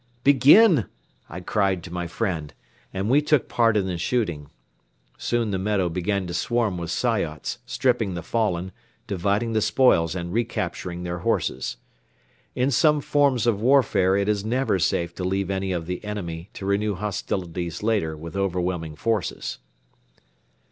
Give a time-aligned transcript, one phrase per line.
[0.23, 0.87] "Begin!"
[1.29, 2.55] I cried to my friend
[2.91, 4.49] and we took part in the shooting.
[5.19, 8.71] Soon the meadow began to swarm with Soyots, stripping the fallen,
[9.05, 11.77] dividing the spoils and recapturing their horses.
[12.55, 16.49] In some forms of warfare it is never safe to leave any of the enemy
[16.53, 19.59] to renew hostilities later with overwhelming forces.